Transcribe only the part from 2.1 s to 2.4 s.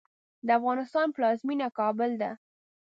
ده